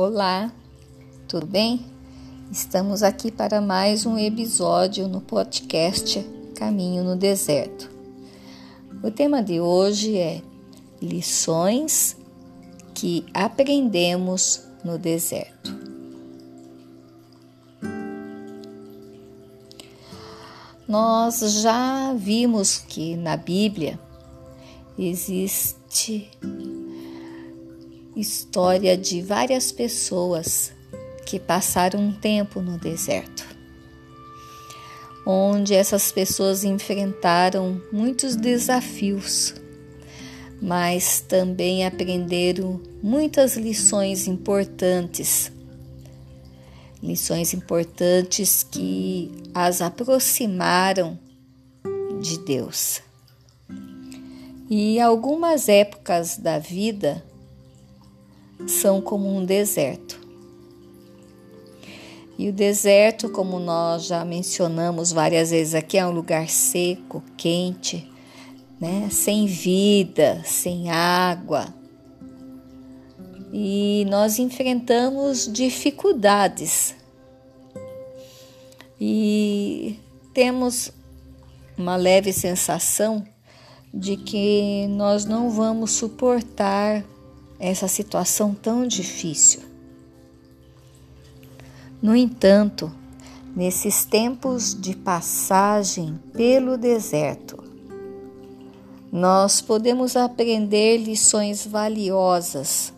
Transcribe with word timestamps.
Olá, 0.00 0.52
tudo 1.26 1.44
bem? 1.44 1.84
Estamos 2.52 3.02
aqui 3.02 3.32
para 3.32 3.60
mais 3.60 4.06
um 4.06 4.16
episódio 4.16 5.08
no 5.08 5.20
podcast 5.20 6.24
Caminho 6.54 7.02
no 7.02 7.16
Deserto. 7.16 7.90
O 9.02 9.10
tema 9.10 9.42
de 9.42 9.58
hoje 9.58 10.16
é 10.16 10.40
lições 11.02 12.16
que 12.94 13.26
aprendemos 13.34 14.62
no 14.84 14.96
deserto. 14.98 15.76
Nós 20.86 21.40
já 21.60 22.14
vimos 22.14 22.78
que 22.78 23.16
na 23.16 23.36
Bíblia 23.36 23.98
existe 24.96 26.30
história 28.20 28.96
de 28.96 29.22
várias 29.22 29.70
pessoas 29.70 30.72
que 31.24 31.38
passaram 31.38 32.00
um 32.00 32.12
tempo 32.12 32.60
no 32.60 32.76
deserto, 32.76 33.46
onde 35.24 35.72
essas 35.72 36.10
pessoas 36.10 36.64
enfrentaram 36.64 37.80
muitos 37.92 38.34
desafios, 38.34 39.54
mas 40.60 41.20
também 41.20 41.86
aprenderam 41.86 42.80
muitas 43.00 43.56
lições 43.56 44.26
importantes. 44.26 45.52
Lições 47.00 47.54
importantes 47.54 48.66
que 48.68 49.30
as 49.54 49.80
aproximaram 49.80 51.16
de 52.20 52.36
Deus. 52.38 53.00
E 54.68 54.98
algumas 54.98 55.68
épocas 55.68 56.36
da 56.36 56.58
vida 56.58 57.24
são 58.66 59.00
como 59.00 59.28
um 59.28 59.44
deserto. 59.44 60.18
E 62.38 62.48
o 62.48 62.52
deserto, 62.52 63.28
como 63.28 63.58
nós 63.58 64.06
já 64.06 64.24
mencionamos 64.24 65.10
várias 65.10 65.50
vezes 65.50 65.74
aqui, 65.74 65.98
é 65.98 66.06
um 66.06 66.12
lugar 66.12 66.48
seco, 66.48 67.22
quente, 67.36 68.08
né? 68.80 69.08
sem 69.10 69.46
vida, 69.46 70.40
sem 70.44 70.88
água. 70.88 71.66
E 73.52 74.06
nós 74.08 74.38
enfrentamos 74.38 75.52
dificuldades. 75.52 76.94
E 79.00 79.98
temos 80.32 80.92
uma 81.76 81.96
leve 81.96 82.32
sensação 82.32 83.24
de 83.92 84.16
que 84.16 84.86
nós 84.90 85.24
não 85.24 85.50
vamos 85.50 85.92
suportar 85.92 87.04
essa 87.58 87.88
situação 87.88 88.54
tão 88.54 88.86
difícil. 88.86 89.62
No 92.00 92.14
entanto, 92.14 92.92
nesses 93.56 94.04
tempos 94.04 94.74
de 94.80 94.94
passagem 94.94 96.18
pelo 96.32 96.76
deserto, 96.76 97.64
nós 99.10 99.60
podemos 99.60 100.16
aprender 100.16 100.98
lições 100.98 101.66
valiosas 101.66 102.92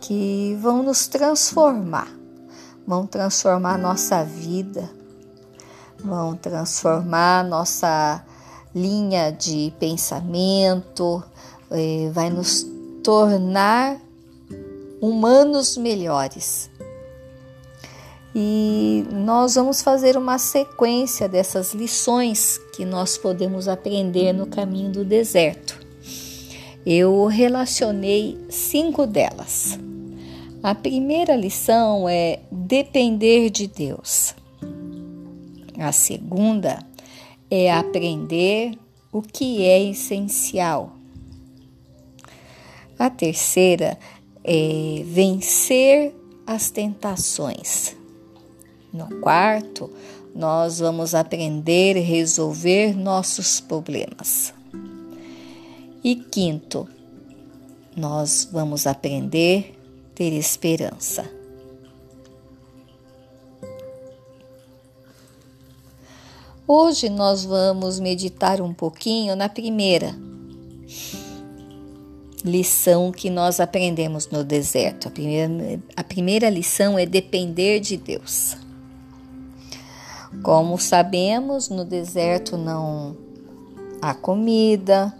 que 0.00 0.56
vão 0.60 0.82
nos 0.82 1.06
transformar, 1.06 2.08
vão 2.86 3.06
transformar 3.06 3.78
nossa 3.78 4.24
vida, 4.24 4.88
vão 5.98 6.36
transformar 6.36 7.44
nossa 7.44 8.24
linha 8.74 9.30
de 9.30 9.72
pensamento, 9.78 11.22
eh, 11.70 12.10
vai 12.12 12.30
nos 12.30 12.66
tornar 13.02 14.00
humanos 15.00 15.76
melhores. 15.76 16.70
E 18.34 19.04
nós 19.12 19.56
vamos 19.56 19.82
fazer 19.82 20.16
uma 20.16 20.38
sequência 20.38 21.28
dessas 21.28 21.74
lições 21.74 22.58
que 22.74 22.84
nós 22.84 23.18
podemos 23.18 23.68
aprender 23.68 24.32
no 24.32 24.46
caminho 24.46 24.90
do 24.90 25.04
deserto. 25.04 25.78
Eu 26.86 27.26
relacionei 27.26 28.38
cinco 28.48 29.06
delas. 29.06 29.78
A 30.62 30.74
primeira 30.74 31.36
lição 31.36 32.08
é 32.08 32.40
depender 32.50 33.50
de 33.50 33.66
Deus. 33.66 34.34
A 35.78 35.92
segunda 35.92 36.78
é 37.50 37.72
aprender 37.72 38.78
o 39.12 39.20
que 39.20 39.62
é 39.64 39.82
essencial. 39.82 41.01
A 43.02 43.10
terceira 43.10 43.98
é 44.44 45.02
vencer 45.04 46.14
as 46.46 46.70
tentações. 46.70 47.96
No 48.92 49.08
quarto, 49.16 49.90
nós 50.32 50.78
vamos 50.78 51.12
aprender 51.12 51.96
a 51.96 52.00
resolver 52.00 52.96
nossos 52.96 53.58
problemas. 53.58 54.54
E 56.04 56.14
quinto, 56.14 56.88
nós 57.96 58.48
vamos 58.52 58.86
aprender 58.86 59.76
a 59.76 60.14
ter 60.14 60.32
esperança. 60.34 61.28
Hoje 66.68 67.08
nós 67.08 67.44
vamos 67.44 67.98
meditar 67.98 68.60
um 68.60 68.72
pouquinho 68.72 69.34
na 69.34 69.48
primeira 69.48 70.14
lição 72.44 73.12
que 73.12 73.30
nós 73.30 73.60
aprendemos 73.60 74.28
no 74.28 74.42
deserto. 74.44 75.08
A 75.08 75.10
primeira, 75.10 75.80
a 75.96 76.04
primeira 76.04 76.50
lição 76.50 76.98
é 76.98 77.06
depender 77.06 77.80
de 77.80 77.96
Deus. 77.96 78.56
Como 80.42 80.78
sabemos, 80.78 81.68
no 81.68 81.84
deserto 81.84 82.56
não 82.56 83.16
há 84.00 84.14
comida, 84.14 85.14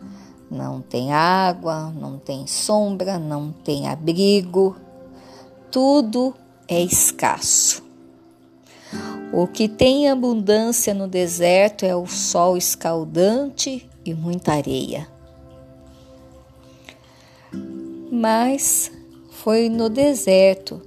não 0.50 0.81
tem 0.81 1.12
água, 1.12 1.93
não 1.94 2.19
tem 2.19 2.47
sombra, 2.47 3.19
não 3.19 3.53
tem 3.53 3.89
abrigo, 3.89 4.77
tudo 5.71 6.34
é 6.66 6.81
escasso. 6.81 7.83
O 9.33 9.47
que 9.47 9.69
tem 9.69 10.09
abundância 10.09 10.93
no 10.93 11.09
deserto 11.09 11.84
é 11.84 11.97
o 11.97 12.06
sol 12.06 12.56
escaldante 12.56 13.89
e 14.04 14.12
muita 14.12 14.53
areia. 14.53 15.12
Mas 18.22 18.93
foi 19.31 19.69
no 19.69 19.88
deserto 19.88 20.81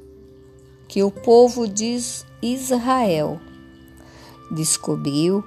que 0.88 1.04
o 1.04 1.12
povo 1.12 1.68
de 1.68 1.98
Israel 2.42 3.42
descobriu 4.50 5.44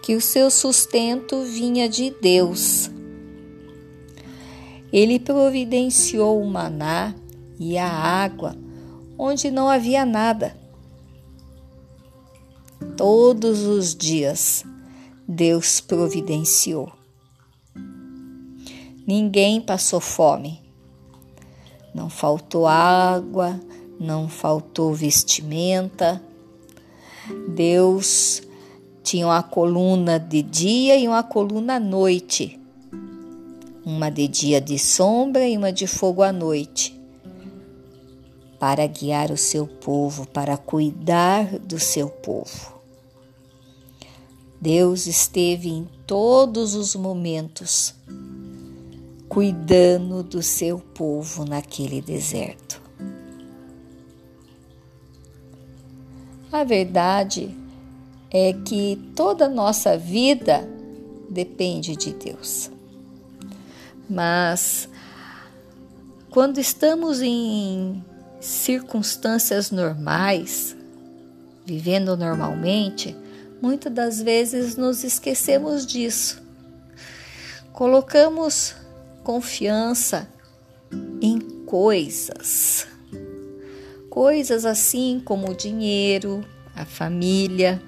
que 0.00 0.14
o 0.14 0.20
seu 0.20 0.48
sustento 0.48 1.42
vinha 1.42 1.88
de 1.88 2.14
Deus. 2.22 2.88
Ele 4.92 5.18
providenciou 5.18 6.40
o 6.40 6.48
maná 6.48 7.12
e 7.58 7.76
a 7.76 7.90
água 7.90 8.54
onde 9.18 9.50
não 9.50 9.68
havia 9.68 10.06
nada. 10.06 10.56
Todos 12.96 13.62
os 13.62 13.92
dias 13.92 14.64
Deus 15.26 15.80
providenciou. 15.80 16.92
Ninguém 19.04 19.60
passou 19.60 19.98
fome 19.98 20.67
não 21.98 22.08
faltou 22.08 22.64
água, 22.64 23.60
não 23.98 24.28
faltou 24.28 24.94
vestimenta. 24.94 26.22
Deus 27.48 28.40
tinha 29.02 29.26
uma 29.26 29.42
coluna 29.42 30.16
de 30.16 30.40
dia 30.40 30.96
e 30.96 31.08
uma 31.08 31.24
coluna 31.24 31.74
à 31.74 31.80
noite, 31.80 32.56
uma 33.84 34.10
de 34.10 34.28
dia 34.28 34.60
de 34.60 34.78
sombra 34.78 35.48
e 35.48 35.56
uma 35.56 35.72
de 35.72 35.88
fogo 35.88 36.22
à 36.22 36.30
noite, 36.30 36.98
para 38.60 38.86
guiar 38.86 39.32
o 39.32 39.36
seu 39.36 39.66
povo, 39.66 40.24
para 40.28 40.56
cuidar 40.56 41.58
do 41.58 41.80
seu 41.80 42.08
povo. 42.08 42.78
Deus 44.60 45.06
esteve 45.06 45.68
em 45.68 45.88
todos 46.06 46.76
os 46.76 46.94
momentos 46.94 47.94
cuidando 49.38 50.24
do 50.24 50.42
seu 50.42 50.80
povo 50.80 51.44
naquele 51.44 52.02
deserto. 52.02 52.82
A 56.50 56.64
verdade 56.64 57.56
é 58.32 58.52
que 58.52 58.98
toda 59.14 59.44
a 59.44 59.48
nossa 59.48 59.96
vida 59.96 60.68
depende 61.30 61.94
de 61.94 62.14
Deus. 62.14 62.68
Mas 64.10 64.88
quando 66.30 66.58
estamos 66.58 67.22
em 67.22 68.04
circunstâncias 68.40 69.70
normais, 69.70 70.76
vivendo 71.64 72.16
normalmente, 72.16 73.16
muitas 73.62 73.92
das 73.92 74.20
vezes 74.20 74.76
nos 74.76 75.04
esquecemos 75.04 75.86
disso. 75.86 76.42
Colocamos 77.72 78.74
confiança 79.28 80.26
em 81.20 81.38
coisas, 81.66 82.88
Coisas 84.08 84.64
assim 84.64 85.20
como 85.22 85.50
o 85.50 85.54
dinheiro, 85.54 86.42
a 86.74 86.86
família, 86.86 87.80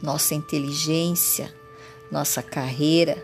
nossa 0.00 0.32
inteligência, 0.32 1.52
nossa 2.10 2.40
carreira. 2.40 3.18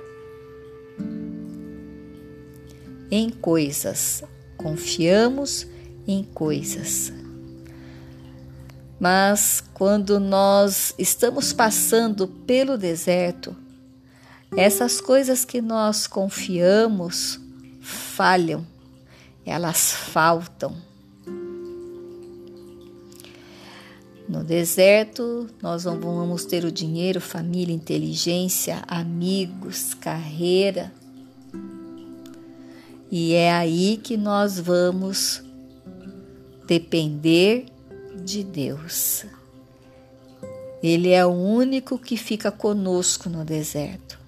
Em 3.13 3.31
coisas, 3.31 4.25
confiamos 4.57 5.69
em 6.05 6.25
coisas. 6.25 7.13
Mas 8.99 9.63
quando 9.73 10.19
nós 10.19 10.93
estamos 10.99 11.53
passando 11.53 12.27
pelo 12.27 12.77
deserto, 12.77 13.57
essas 14.55 15.01
coisas 15.01 15.45
que 15.45 15.61
nós 15.61 16.07
confiamos 16.07 17.41
falham, 17.81 18.67
elas 19.45 19.93
faltam. 19.93 20.77
No 24.29 24.43
deserto, 24.43 25.47
nós 25.63 25.85
não 25.85 26.01
vamos 26.01 26.45
ter 26.45 26.65
o 26.65 26.73
dinheiro, 26.73 27.21
família, 27.21 27.75
inteligência, 27.75 28.83
amigos, 28.89 29.95
carreira. 29.95 30.93
E 33.11 33.35
é 33.35 33.53
aí 33.53 34.01
que 34.03 34.17
nós 34.17 34.59
vamos 34.59 35.45
depender 36.67 37.67
de 38.25 38.43
Deus. 38.43 39.25
Ele 40.83 41.11
é 41.11 41.25
o 41.25 41.31
único 41.31 41.97
que 41.97 42.17
fica 42.17 42.51
conosco 42.51 43.29
no 43.29 43.45
deserto. 43.45 44.25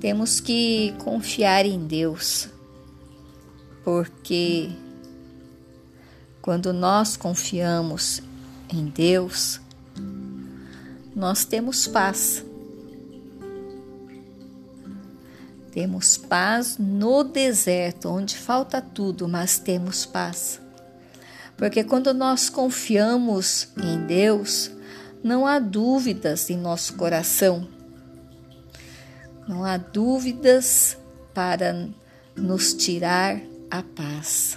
Temos 0.00 0.40
que 0.40 0.94
confiar 1.04 1.66
em 1.66 1.86
Deus, 1.86 2.48
porque 3.84 4.70
quando 6.40 6.72
nós 6.72 7.18
confiamos 7.18 8.22
em 8.72 8.86
Deus, 8.86 9.60
nós 11.14 11.44
temos 11.44 11.86
paz. 11.86 12.42
Temos 15.70 16.16
paz 16.16 16.78
no 16.78 17.22
deserto, 17.22 18.08
onde 18.08 18.36
falta 18.36 18.80
tudo, 18.80 19.28
mas 19.28 19.58
temos 19.58 20.06
paz. 20.06 20.60
Porque 21.58 21.84
quando 21.84 22.14
nós 22.14 22.48
confiamos 22.48 23.68
em 23.76 24.06
Deus, 24.06 24.70
não 25.22 25.46
há 25.46 25.58
dúvidas 25.58 26.48
em 26.48 26.56
nosso 26.56 26.94
coração. 26.94 27.68
Não 29.50 29.64
há 29.64 29.76
dúvidas 29.76 30.96
para 31.34 31.88
nos 32.36 32.72
tirar 32.72 33.40
a 33.68 33.82
paz 33.82 34.56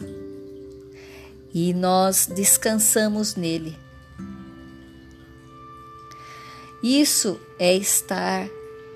e 1.51 1.73
nós 1.73 2.27
descansamos 2.27 3.35
nele. 3.35 3.75
Isso 6.83 7.39
é 7.57 7.75
estar 7.75 8.47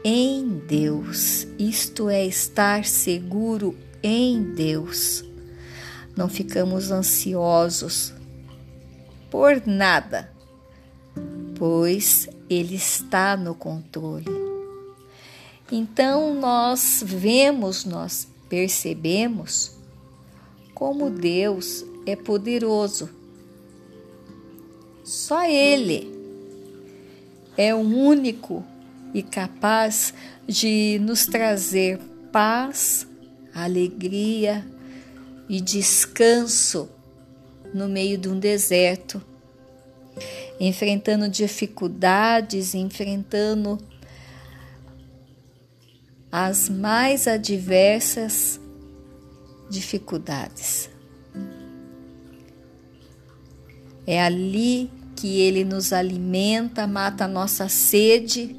em 0.04 0.60
Deus, 0.68 1.48
isto 1.58 2.12
é 2.12 2.24
estar 2.28 2.86
seguro 2.86 3.76
em 4.04 4.54
Deus. 4.54 5.26
Não 6.16 6.30
ficamos 6.30 6.92
ansiosos 6.92 8.14
por 9.32 9.66
nada, 9.66 10.32
pois 11.58 12.30
Ele 12.48 12.76
está 12.76 13.36
no 13.36 13.56
controle. 13.56 14.47
Então 15.72 16.34
nós 16.34 17.04
vemos, 17.06 17.84
nós 17.84 18.28
percebemos 18.48 19.72
como 20.74 21.10
Deus 21.10 21.84
é 22.06 22.16
poderoso. 22.16 23.10
Só 25.04 25.44
Ele 25.46 26.16
é 27.58 27.74
o 27.74 27.80
único 27.80 28.64
e 29.14 29.24
capaz 29.24 30.14
de 30.48 31.00
nos 31.02 31.26
trazer 31.26 32.00
paz, 32.32 33.08
alegria 33.54 34.66
e 35.50 35.60
descanso 35.60 36.90
no 37.74 37.88
meio 37.88 38.18
de 38.18 38.30
um 38.30 38.40
deserto, 38.40 39.22
enfrentando 40.60 41.28
dificuldades, 41.28 42.76
enfrentando 42.76 43.78
as 46.32 46.70
mais 46.70 47.28
adversas 47.28 48.60
dificuldades. 49.70 50.90
É 54.06 54.22
ali 54.22 54.90
que 55.16 55.40
ele 55.40 55.64
nos 55.64 55.92
alimenta, 55.92 56.86
mata 56.86 57.26
a 57.26 57.28
nossa 57.28 57.68
sede, 57.68 58.56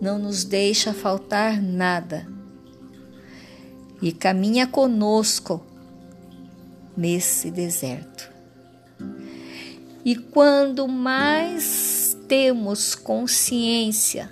não 0.00 0.18
nos 0.18 0.44
deixa 0.44 0.92
faltar 0.92 1.60
nada. 1.60 2.26
E 4.00 4.12
caminha 4.12 4.66
conosco 4.66 5.64
nesse 6.96 7.50
deserto. 7.50 8.30
E 10.04 10.14
quando 10.16 10.86
mais 10.88 12.16
temos 12.28 12.94
consciência 12.94 14.30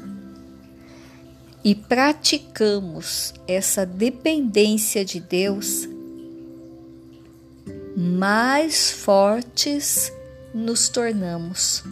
e 1.67 1.75
praticamos 1.75 3.35
essa 3.45 3.85
dependência 3.85 5.05
de 5.05 5.19
Deus, 5.19 5.89
mais 7.97 8.93
fortes 8.93 10.13
nos 10.55 10.89
tornamos. 10.89 11.83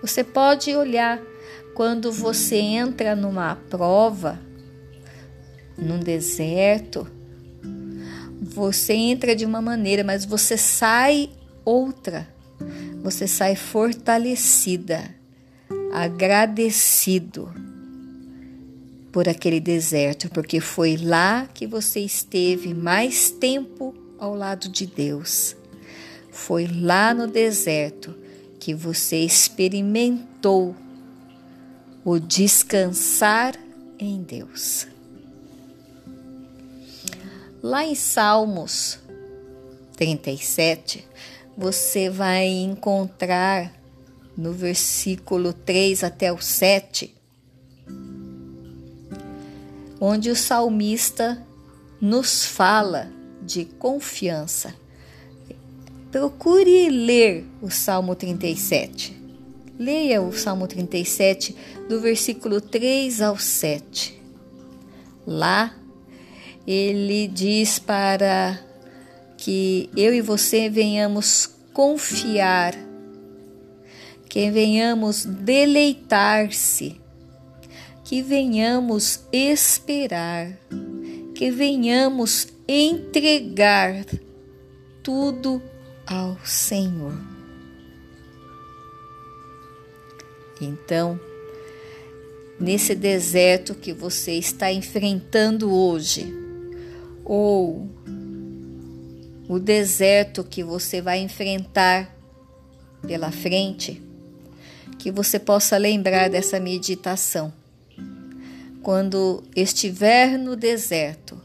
Você 0.00 0.24
pode 0.24 0.74
olhar 0.74 1.20
quando 1.74 2.10
você 2.10 2.56
entra 2.56 3.14
numa 3.14 3.54
prova, 3.68 4.40
num 5.76 5.98
deserto, 5.98 7.06
você 8.40 8.94
entra 8.94 9.36
de 9.36 9.44
uma 9.44 9.60
maneira, 9.60 10.02
mas 10.02 10.24
você 10.24 10.56
sai 10.56 11.28
outra. 11.62 12.26
Você 13.02 13.26
sai 13.28 13.54
fortalecida, 13.54 15.17
agradecido 15.92 17.52
por 19.12 19.28
aquele 19.28 19.60
deserto, 19.60 20.28
porque 20.30 20.60
foi 20.60 20.96
lá 20.96 21.48
que 21.52 21.66
você 21.66 22.00
esteve 22.00 22.74
mais 22.74 23.30
tempo 23.30 23.94
ao 24.18 24.34
lado 24.34 24.68
de 24.68 24.86
Deus. 24.86 25.56
Foi 26.30 26.66
lá 26.66 27.12
no 27.14 27.26
deserto 27.26 28.14
que 28.60 28.74
você 28.74 29.18
experimentou 29.18 30.76
o 32.04 32.18
descansar 32.18 33.54
em 33.98 34.22
Deus. 34.22 34.86
Lá 37.62 37.84
em 37.84 37.94
Salmos 37.94 39.00
37, 39.96 41.04
você 41.56 42.08
vai 42.08 42.46
encontrar 42.46 43.77
no 44.38 44.52
versículo 44.52 45.52
3 45.52 46.04
até 46.04 46.32
o 46.32 46.40
7, 46.40 47.12
onde 50.00 50.30
o 50.30 50.36
salmista 50.36 51.44
nos 52.00 52.44
fala 52.44 53.10
de 53.42 53.64
confiança. 53.64 54.72
Procure 56.12 56.88
ler 56.88 57.44
o 57.60 57.68
Salmo 57.68 58.14
37. 58.14 59.18
Leia 59.76 60.22
o 60.22 60.32
Salmo 60.32 60.68
37, 60.68 61.56
do 61.88 62.00
versículo 62.00 62.60
3 62.60 63.20
ao 63.20 63.36
7. 63.36 64.22
Lá, 65.26 65.74
ele 66.66 67.26
diz 67.26 67.78
para 67.78 68.58
que 69.36 69.90
eu 69.96 70.14
e 70.14 70.20
você 70.20 70.68
venhamos 70.68 71.50
confiar, 71.72 72.74
que 74.28 74.50
venhamos 74.50 75.24
deleitar-se, 75.24 77.00
que 78.04 78.22
venhamos 78.22 79.20
esperar, 79.32 80.58
que 81.34 81.50
venhamos 81.50 82.48
entregar 82.66 84.04
tudo 85.02 85.62
ao 86.06 86.38
Senhor. 86.44 87.14
Então, 90.60 91.18
nesse 92.60 92.94
deserto 92.94 93.74
que 93.74 93.92
você 93.92 94.32
está 94.32 94.70
enfrentando 94.72 95.72
hoje, 95.72 96.34
ou 97.24 97.88
o 99.48 99.58
deserto 99.58 100.44
que 100.44 100.62
você 100.62 101.00
vai 101.00 101.20
enfrentar 101.20 102.14
pela 103.06 103.30
frente, 103.30 104.07
que 104.98 105.10
você 105.10 105.38
possa 105.38 105.76
lembrar 105.76 106.28
dessa 106.28 106.58
meditação. 106.58 107.52
Quando 108.82 109.42
estiver 109.54 110.38
no 110.38 110.56
deserto, 110.56 111.40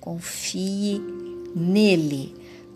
confie 0.00 1.00
nele, 1.54 2.34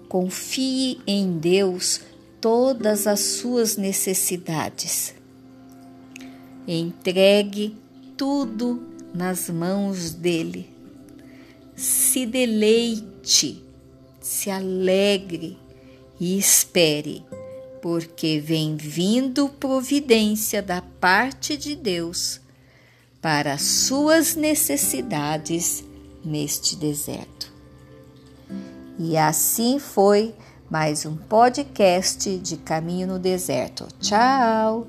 confie 0.09 1.01
em 1.07 1.39
Deus 1.39 2.01
todas 2.41 3.07
as 3.07 3.21
suas 3.21 3.77
necessidades. 3.77 5.15
Entregue 6.67 7.77
tudo 8.17 8.87
nas 9.15 9.49
mãos 9.49 10.13
dele. 10.13 10.69
Se 11.75 12.25
deleite, 12.25 13.63
se 14.21 14.51
alegre 14.51 15.59
e 16.19 16.39
espere, 16.39 17.23
porque 17.87 18.41
vem 18.41 18.75
vindo 18.75 19.49
providência 19.49 20.61
da 20.61 20.83
parte 20.83 21.57
de 21.57 21.77
Deus 21.77 22.41
para 23.23 23.53
as 23.53 23.63
suas 23.63 24.35
necessidades 24.35 25.85
neste 26.25 26.75
deserto. 26.75 27.49
E 28.99 29.17
assim 29.17 29.79
foi 29.79 30.35
mais 30.69 31.07
um 31.07 31.17
podcast 31.17 32.39
de 32.39 32.57
Caminho 32.57 33.07
no 33.07 33.21
Deserto. 33.21 33.87
Tchau! 34.01 34.89